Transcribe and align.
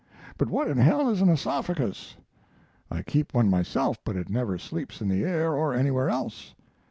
"But 0.39 0.49
what 0.49 0.67
in 0.67 0.79
hell 0.79 1.09
is 1.11 1.21
an 1.21 1.29
oesophagus? 1.29 2.15
I 2.89 3.03
keep 3.03 3.35
one 3.35 3.51
myself, 3.51 3.99
but 4.03 4.15
it 4.15 4.29
never 4.31 4.57
sleeps 4.57 4.99
in 4.99 5.09
the 5.09 5.23
air 5.23 5.53
or 5.53 5.75
anywhere 5.75 6.09
else. 6.09 6.55